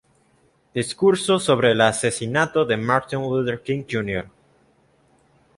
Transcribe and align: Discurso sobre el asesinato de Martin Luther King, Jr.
Discurso 0.73 1.37
sobre 1.37 1.73
el 1.73 1.81
asesinato 1.81 2.65
de 2.65 2.75
Martin 2.75 3.19
Luther 3.21 3.61
King, 3.61 3.83
Jr. 3.87 4.27